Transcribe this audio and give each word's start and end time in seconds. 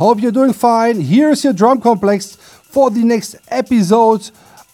Hope 0.00 0.22
you're 0.22 0.32
doing 0.32 0.54
fine. 0.54 0.98
Here's 0.98 1.44
your 1.44 1.52
Drumcomplex 1.52 2.38
for 2.38 2.90
the 2.90 3.04
next 3.04 3.36
episode 3.48 4.30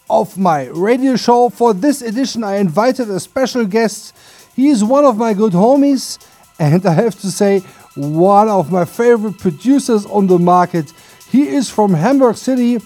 of 0.09 0.37
my 0.37 0.67
radio 0.67 1.17
show. 1.17 1.49
For 1.49 1.73
this 1.73 2.01
edition, 2.01 2.45
I 2.45 2.55
invited 2.59 3.09
a 3.09 3.19
special 3.19 3.65
guest. 3.65 4.15
He 4.55 4.69
is 4.69 4.85
one 4.85 5.03
of 5.03 5.17
my 5.17 5.33
good 5.33 5.51
homies, 5.51 6.17
and 6.59 6.85
I 6.85 6.93
have 6.93 7.19
to 7.19 7.29
say, 7.29 7.59
one 7.95 8.47
of 8.47 8.71
my 8.71 8.85
favorite 8.85 9.37
producers 9.37 10.05
on 10.05 10.27
the 10.27 10.39
market. 10.39 10.93
He 11.29 11.49
is 11.49 11.69
from 11.69 11.93
Hamburg 11.93 12.37
City, 12.37 12.79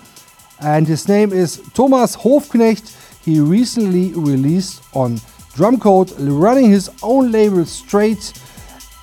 and 0.62 0.88
his 0.88 1.08
name 1.08 1.32
is 1.34 1.62
Thomas 1.76 2.16
Hoffknecht. 2.16 3.24
He 3.24 3.40
recently 3.40 4.14
released 4.14 4.82
on 4.94 5.18
Drumcode, 5.54 6.16
running 6.18 6.72
his 6.72 6.90
own 7.04 7.32
label 7.32 7.68
straight. 7.68 8.34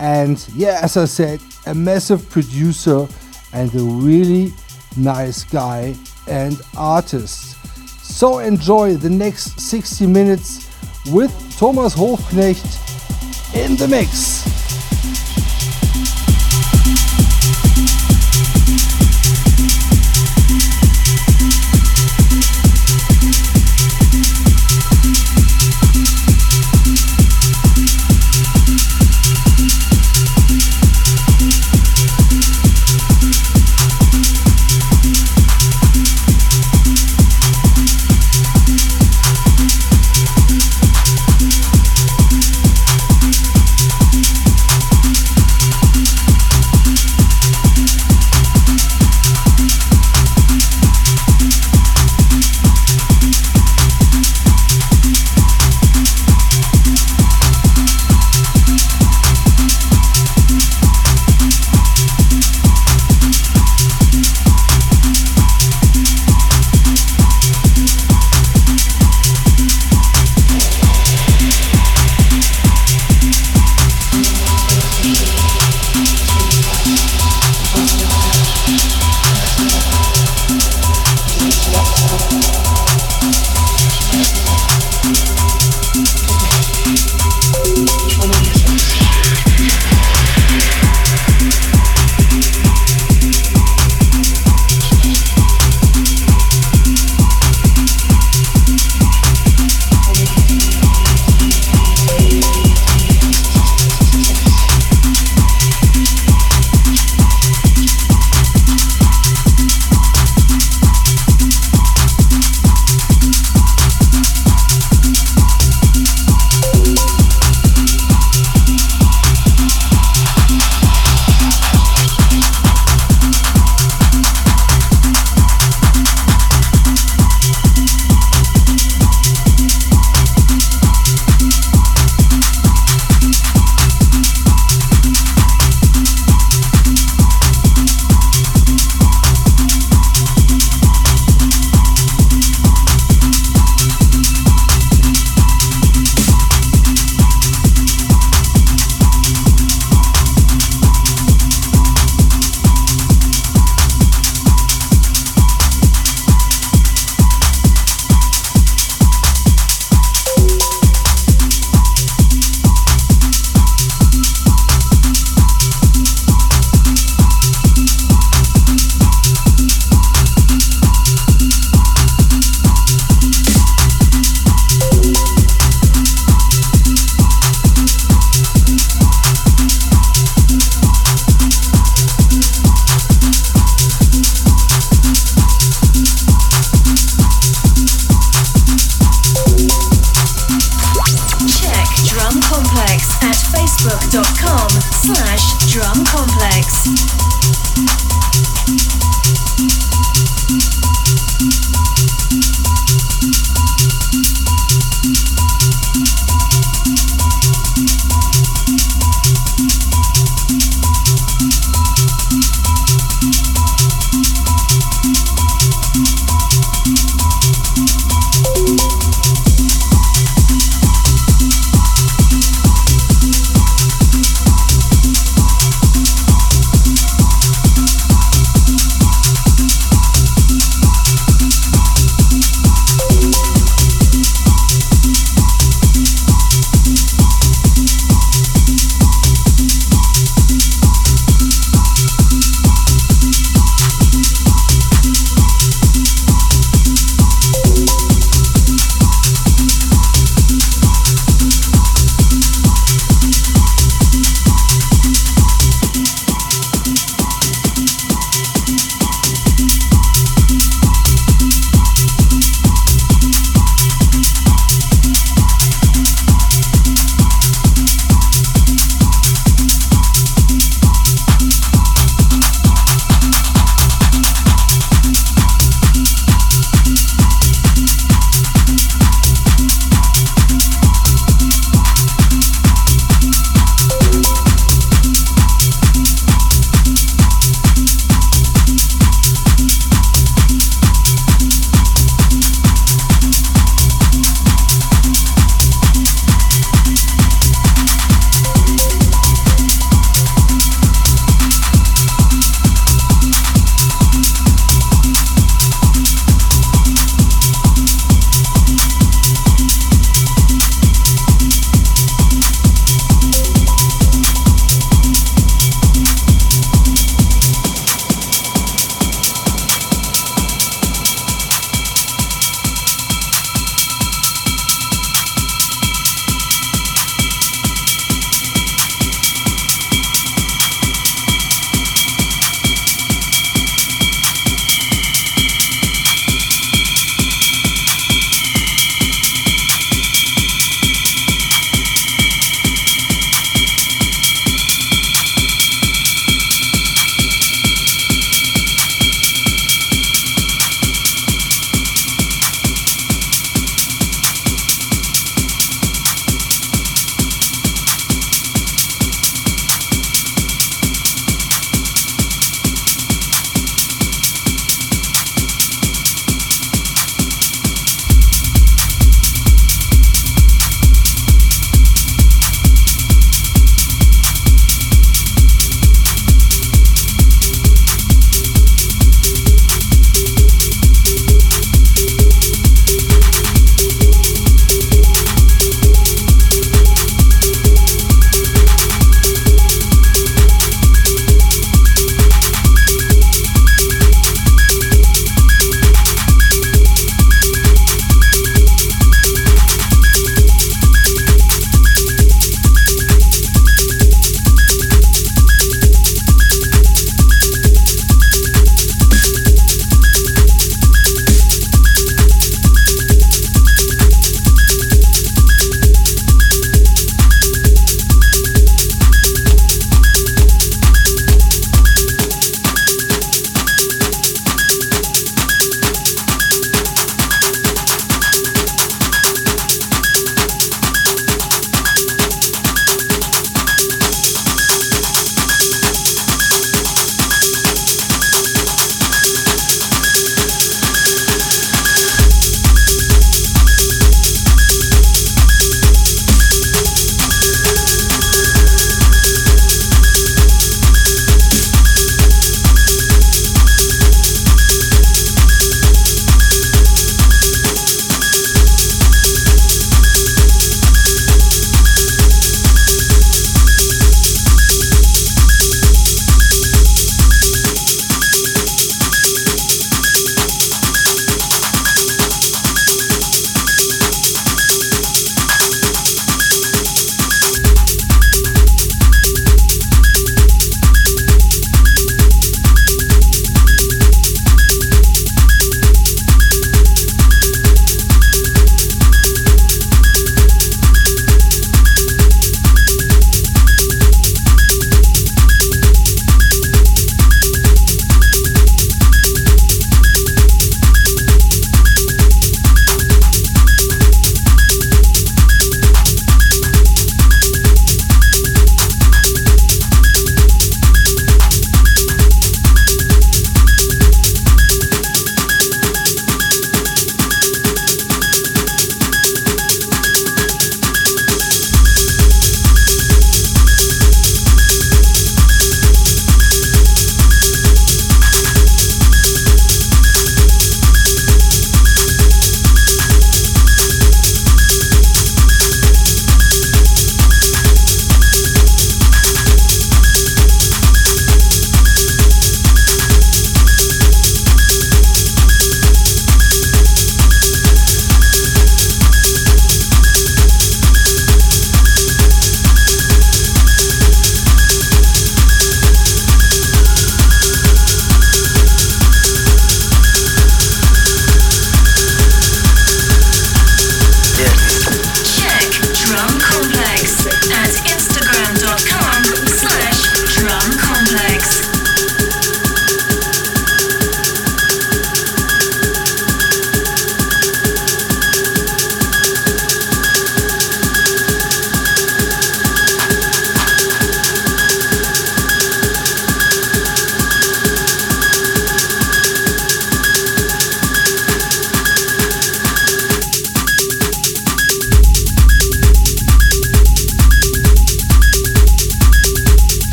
And 0.00 0.44
yeah, 0.54 0.80
as 0.82 0.96
I 0.96 1.04
said, 1.04 1.40
a 1.66 1.74
massive 1.74 2.28
producer 2.30 3.06
and 3.52 3.72
a 3.74 3.82
really 3.82 4.52
nice 4.96 5.44
guy 5.44 5.94
and 6.26 6.60
artist. 6.76 7.56
So 8.02 8.38
enjoy 8.38 8.94
the 8.94 9.10
next 9.10 9.60
60 9.60 10.06
minutes 10.06 10.68
with 11.12 11.30
Thomas 11.58 11.94
Hoffknecht 11.94 13.54
in 13.54 13.76
the 13.76 13.86
mix. 13.86 14.59